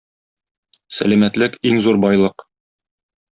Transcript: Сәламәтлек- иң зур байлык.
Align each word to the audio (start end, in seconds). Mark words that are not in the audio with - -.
Сәламәтлек- 0.99 1.59
иң 1.73 1.79
зур 1.89 2.01
байлык. 2.07 2.47